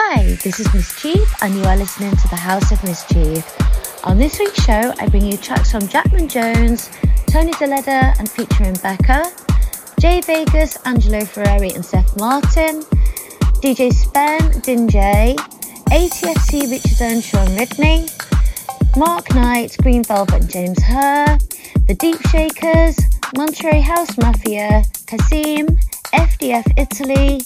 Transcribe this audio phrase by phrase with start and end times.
[0.00, 3.44] Hi, this is Miss Chief, and you are listening to the House of Miss Chief.
[4.06, 6.88] On this week's show, I bring you tracks from Jackman Jones,
[7.26, 9.32] Tony Deleda, and featuring Becca,
[9.98, 12.82] Jay Vegas, Angelo Ferrari, and Seth Martin,
[13.60, 15.34] DJ Spen, Din J,
[15.90, 18.08] ATFC Richard and Sean Ridney,
[18.96, 21.38] Mark Knight, Green Velvet, and James Hurr,
[21.88, 22.96] The Deep Shakers,
[23.36, 25.66] Monterey House Mafia, Kasim,
[26.14, 27.40] FDF Italy,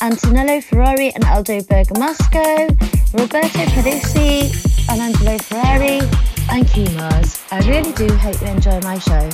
[0.00, 2.68] Antonello Ferrari and Aldo Bergamasco,
[3.18, 4.48] Roberto Parisi
[4.88, 5.98] and Angelo Ferrari,
[6.50, 7.42] and Kimars.
[7.50, 9.28] I really do hope you enjoy my show.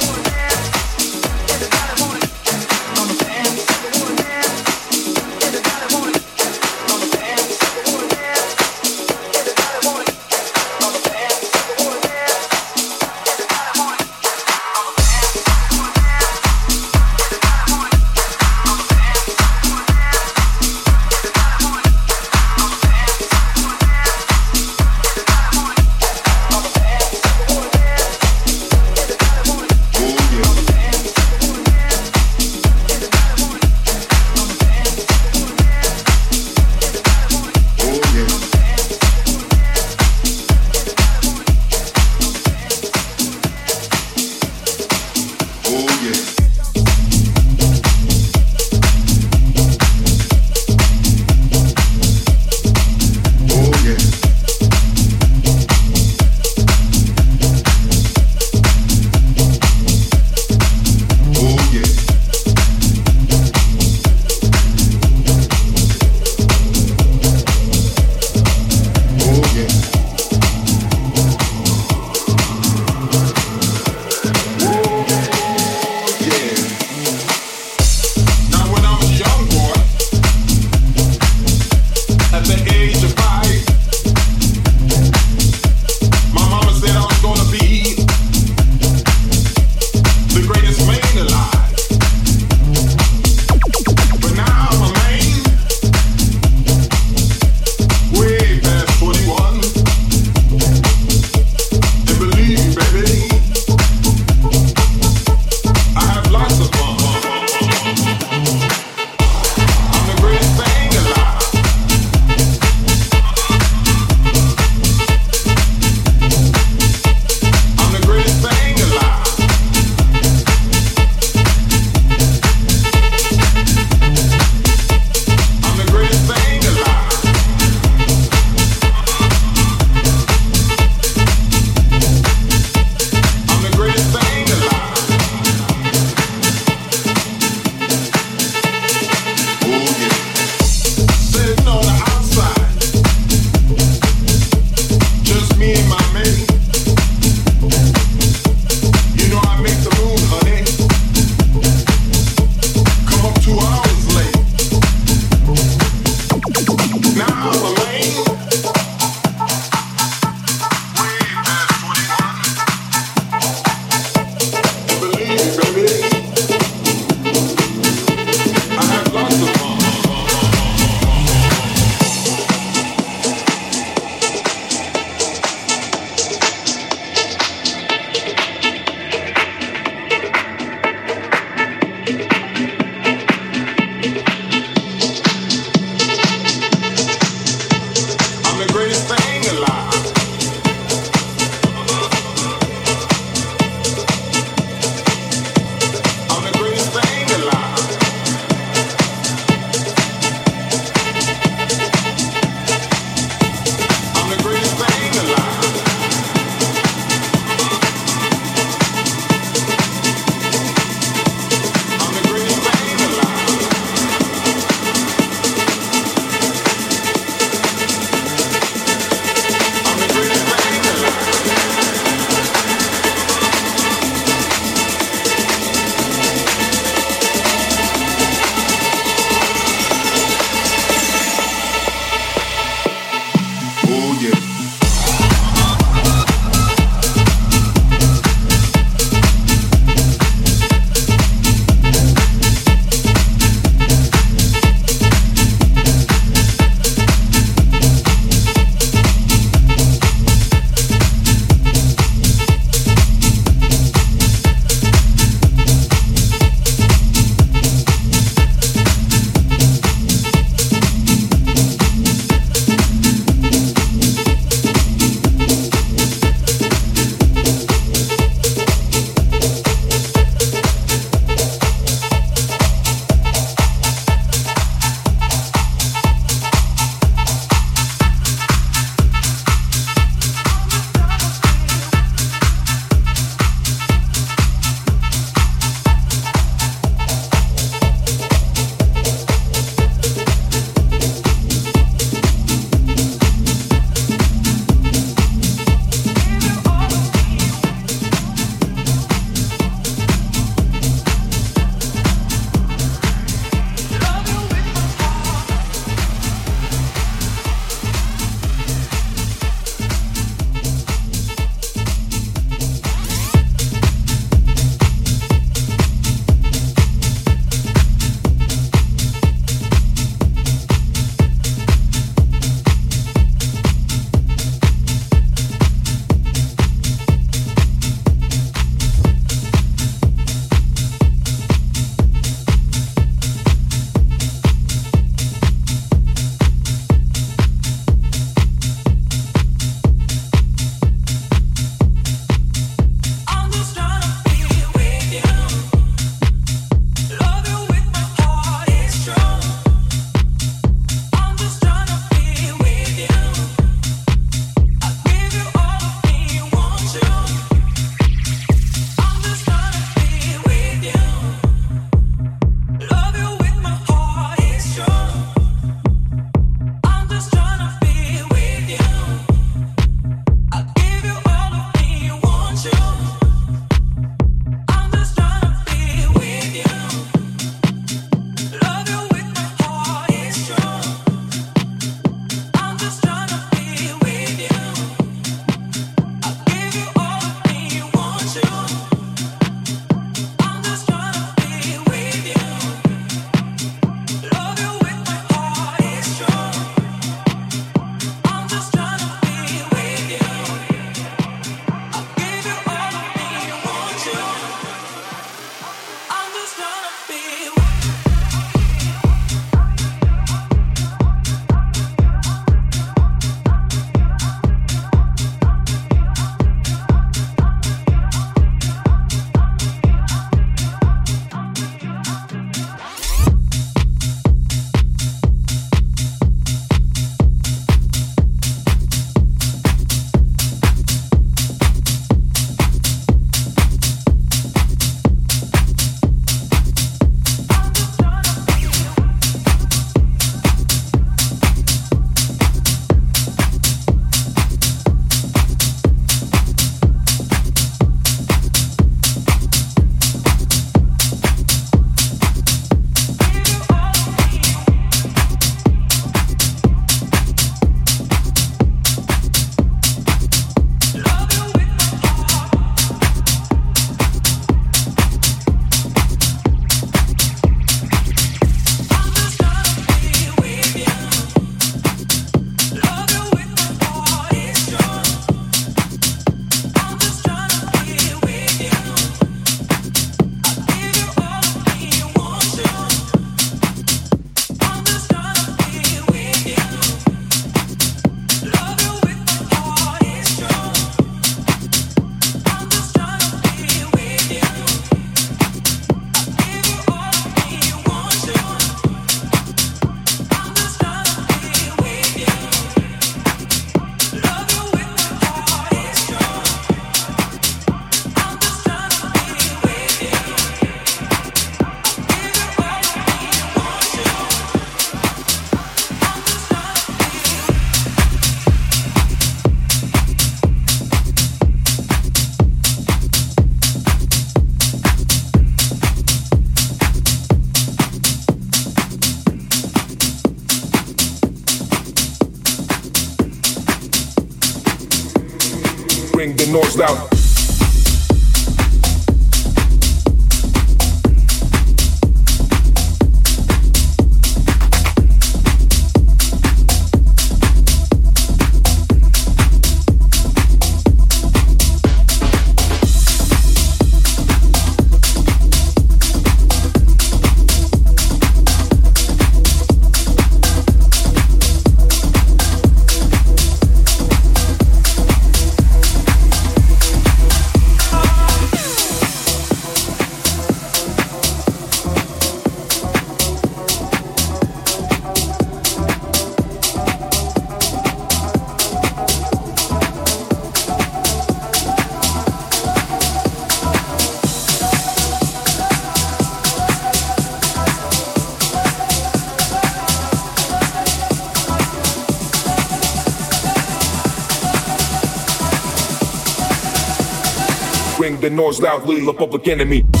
[598.41, 600.00] Noise loudly, the public enemy.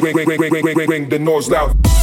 [0.00, 1.99] Bring the noise loud.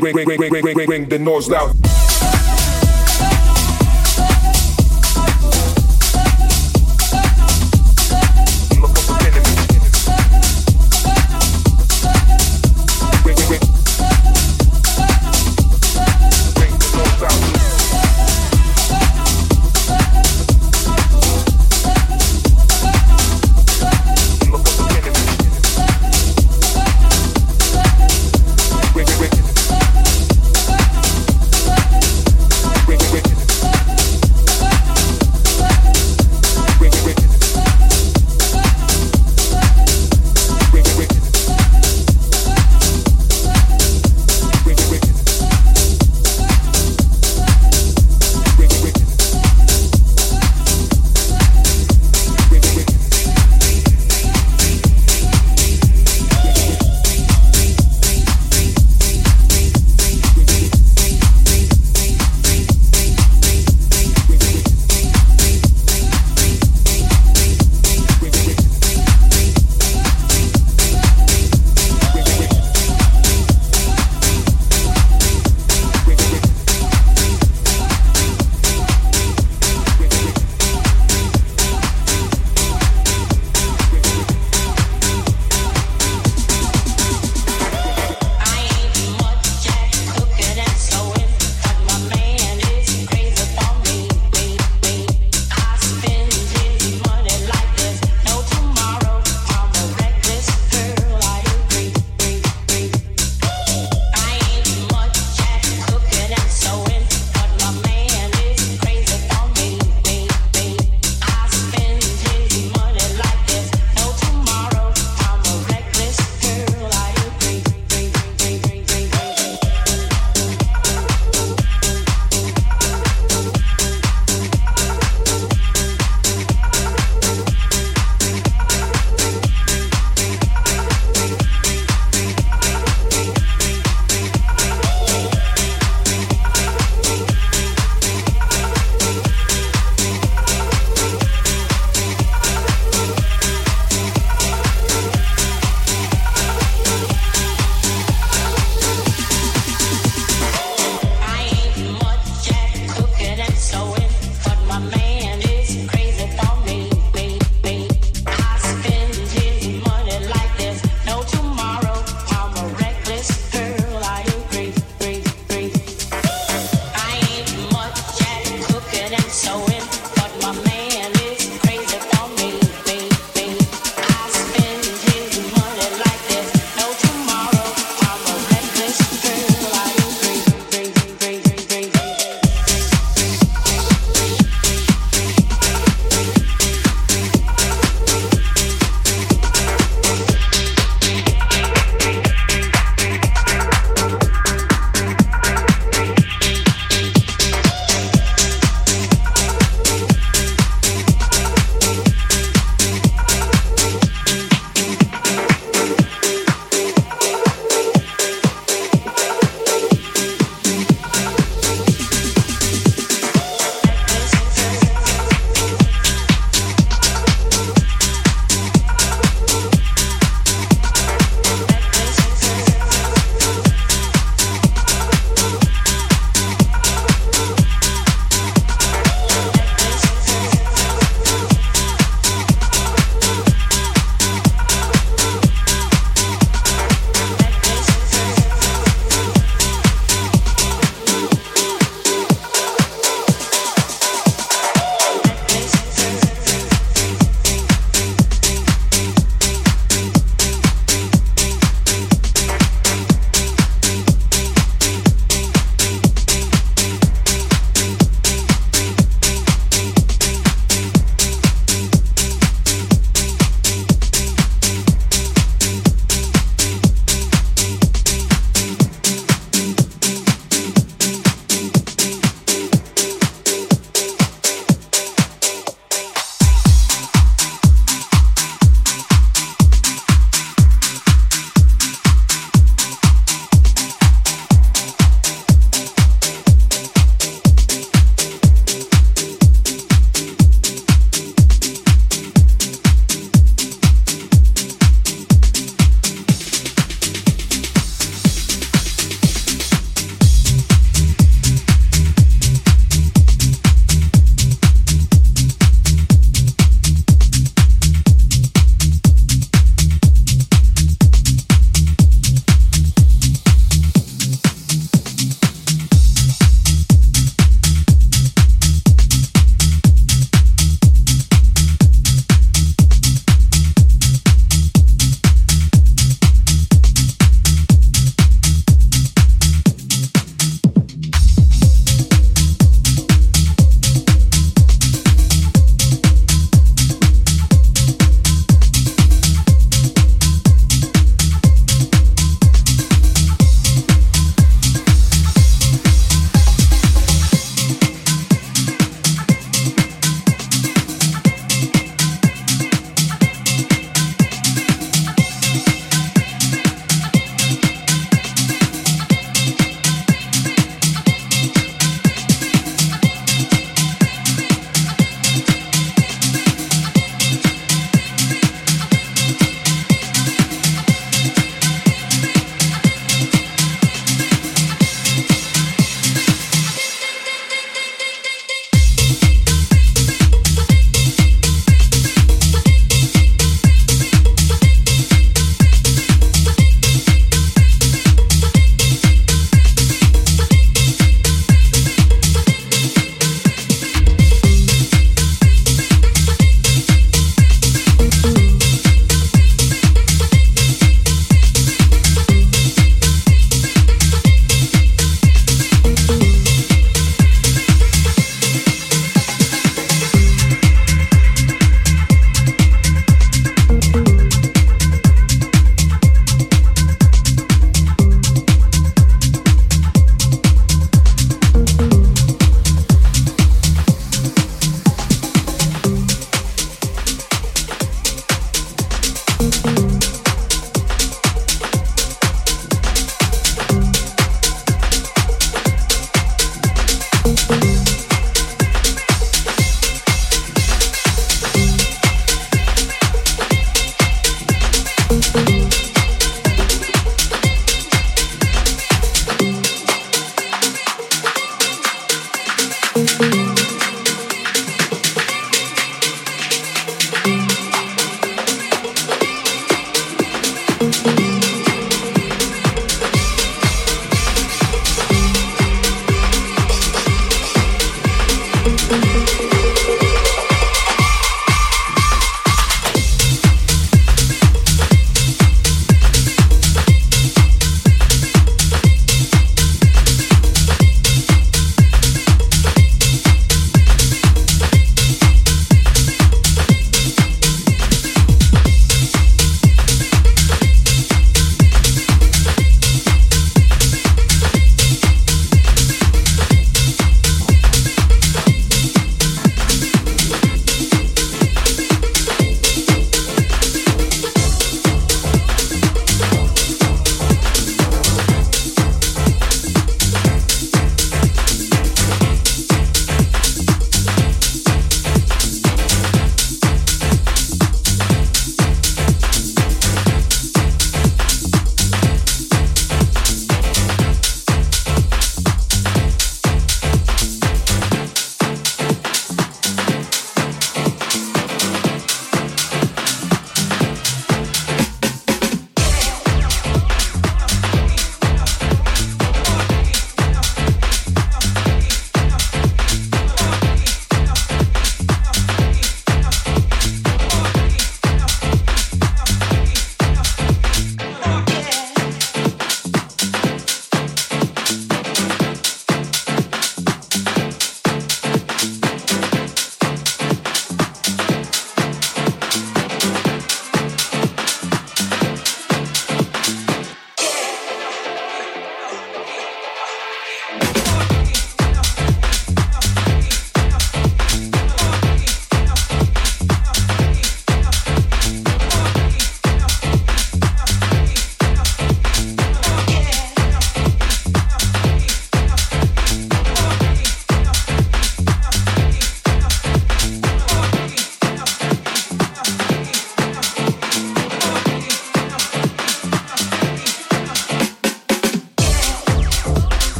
[0.00, 1.87] Bring the noise loud.